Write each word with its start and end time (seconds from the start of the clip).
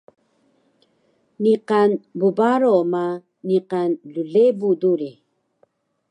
Niqan 1.41 1.91
bbaro 2.19 2.75
ma 2.91 3.03
niqan 3.47 3.89
llebu 4.31 4.69
duri 4.81 5.11